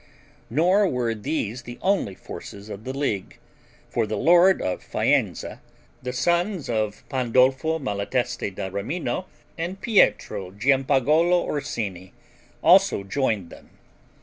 Nor 0.49 0.87
were 0.87 1.13
these 1.13 1.61
the 1.61 1.77
only 1.79 2.15
forces 2.15 2.69
of 2.69 2.85
the 2.85 2.97
league, 2.97 3.37
for 3.87 4.07
the 4.07 4.17
lord 4.17 4.59
of 4.59 4.81
Faenza, 4.81 5.61
the 6.01 6.11
sons 6.11 6.71
of 6.71 7.07
Pandolfo 7.07 7.77
Malatesti 7.77 8.49
da 8.49 8.67
Rimino 8.71 9.25
and 9.59 9.79
Pietro 9.79 10.49
Giampagolo 10.53 11.43
Orsini 11.43 12.13
also 12.63 13.03
joined 13.03 13.51
them. 13.51 13.69